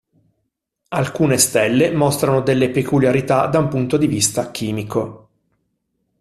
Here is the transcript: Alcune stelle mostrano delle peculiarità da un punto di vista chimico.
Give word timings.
Alcune 0.87 1.37
stelle 1.37 1.91
mostrano 1.91 2.41
delle 2.41 2.71
peculiarità 2.71 3.45
da 3.45 3.59
un 3.59 3.67
punto 3.67 3.97
di 3.97 4.07
vista 4.07 4.49
chimico. 4.49 5.29